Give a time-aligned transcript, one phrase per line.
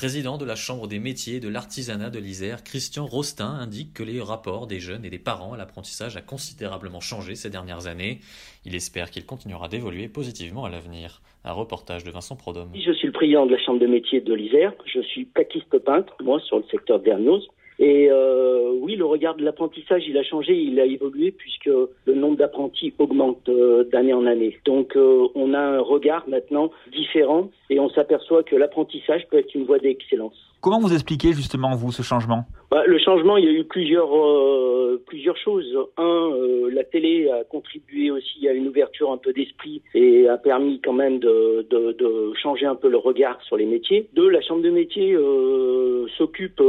[0.00, 4.02] Président de la Chambre des métiers et de l'artisanat de l'Isère, Christian Rostin indique que
[4.02, 8.20] les rapports des jeunes et des parents à l'apprentissage a considérablement changé ces dernières années.
[8.64, 11.20] Il espère qu'il continuera d'évoluer positivement à l'avenir.
[11.44, 12.70] Un reportage de Vincent Prodhomme.
[12.74, 14.72] Je suis le président de la Chambre des métiers de l'Isère.
[14.86, 17.42] Je suis plaquiste peintre, moi, sur le secteur d'Ernios.
[17.80, 21.70] Et euh, oui, le regard de l'apprentissage, il a changé, il a évolué puisque
[22.04, 24.58] le nombre d'apprentis augmente euh, d'année en année.
[24.66, 29.54] Donc euh, on a un regard maintenant différent et on s'aperçoit que l'apprentissage peut être
[29.54, 30.34] une voie d'excellence.
[30.60, 32.44] Comment vous expliquez justement, vous, ce changement?
[32.70, 35.76] Bah, Le changement, il y a eu plusieurs, euh, plusieurs choses.
[35.96, 40.36] Un, euh, la télé a contribué aussi à une ouverture un peu d'esprit et a
[40.36, 44.08] permis quand même de, de, de, changer un peu le regard sur les métiers.
[44.14, 46.62] Deux, la Chambre de métiers euh, s'occupe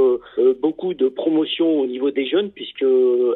[0.61, 2.85] beaucoup de promotion au niveau des jeunes puisque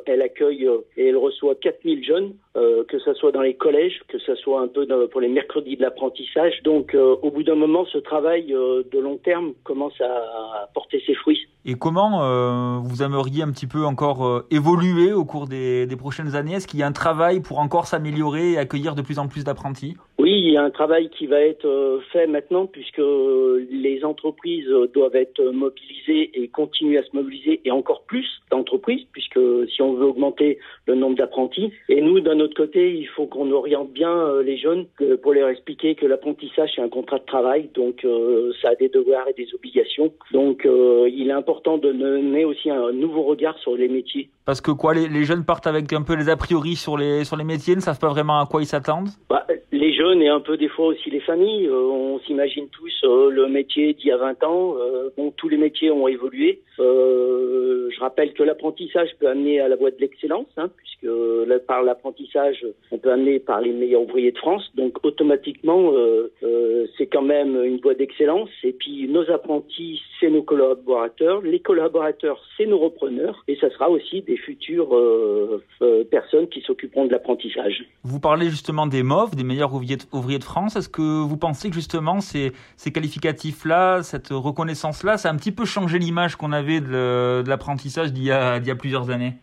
[0.06, 4.36] elle accueille et elle reçoit 4000 jeunes, que ce soit dans les collèges, que ce
[4.36, 6.62] soit un peu dans, pour les mercredis de l'apprentissage.
[6.64, 11.35] Donc au bout d'un moment, ce travail de long terme commence à porter ses fruits.
[11.68, 16.36] Et comment euh, vous aimeriez un petit peu encore euh, évoluer au cours des, prochaines
[16.36, 16.54] années?
[16.54, 19.44] Est-ce qu'il y a un travail pour encore s'améliorer et accueillir de plus en plus
[19.44, 19.98] d'apprentis?
[20.20, 23.02] Oui, il y a un travail qui va être euh, fait maintenant puisque
[23.72, 29.40] les entreprises doivent être mobilisées et continuer à se mobiliser et encore plus d'entreprises puisque
[29.68, 31.72] si on veut augmenter le nombre d'apprentis.
[31.90, 34.86] Et nous d'un autre côté il faut qu'on oriente bien les jeunes
[35.24, 37.70] pour leur expliquer que l'apprentissage c'est un contrat de travail.
[37.74, 38.06] Donc
[38.62, 40.14] ça a des devoirs et des obligations.
[40.32, 44.30] Donc il est important important de donner aussi un nouveau regard sur les métiers.
[44.46, 47.38] Parce que quoi, les, jeunes partent avec un peu les a priori sur les, sur
[47.38, 49.10] les métiers, ne savent pas vraiment à quoi ils s'attendent?
[49.30, 52.94] Bah, Les jeunes et un peu des fois aussi les familles, euh, on s'imagine tous
[53.06, 54.76] euh, le métier d'il y a 20 ans.
[54.78, 56.60] Euh, bon, tous les métiers ont évolué.
[57.96, 61.14] Je rappelle que l'apprentissage peut amener à la voie de l'excellence, hein, puisque
[61.68, 64.70] par l'apprentissage, on peut amener par les meilleurs ouvriers de France.
[64.76, 65.92] Donc automatiquement,
[66.98, 68.50] c'est quand même une voie d'excellence.
[68.64, 73.90] Et puis nos apprentis, c'est nos collaborateurs les collaborateurs, c'est nos repreneurs, et ça sera
[73.90, 77.86] aussi des futures euh, euh, personnes qui s'occuperont de l'apprentissage.
[78.04, 80.76] Vous parlez justement des MOV, des meilleurs ouvriers de, France.
[80.76, 82.52] Est-ce que vous pensez que justement ces
[82.92, 88.24] qualificatifs-là, cette reconnaissance-là, ça a un petit peu changé l'image qu'on avait de, l'apprentissage d'il
[88.24, 89.34] y, a plusieurs années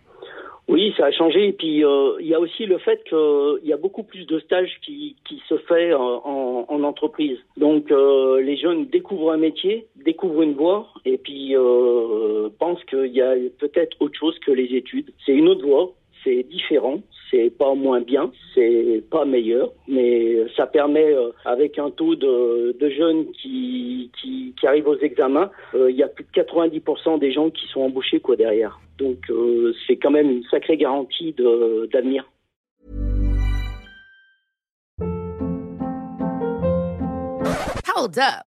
[0.68, 1.48] oui, ça a changé.
[1.48, 4.38] Et puis, euh, il y a aussi le fait qu'il y a beaucoup plus de
[4.40, 5.16] stages qui,
[5.48, 7.38] se fait en, en, entreprise.
[7.56, 13.12] Donc, euh, les jeunes découvrent un métier, découvrent une voie, et puis euh, pensent qu'il
[13.12, 15.12] y a peut-être autre chose que les études.
[15.26, 15.92] C'est une autre voie,
[16.24, 17.00] c'est différent,
[17.30, 22.76] c'est pas moins bien, c'est pas meilleur, mais ça permet, euh, avec un taux de,
[22.96, 27.32] jeunes qui, qui, qui, arrivent aux examens, euh, il y a plus de 90% des
[27.32, 28.80] gens qui sont embauchés quoi derrière.
[28.98, 31.34] Donc euh, c'est quand même une sacrée garantie
[31.92, 32.28] d'avenir.
[37.94, 38.51] Hold up.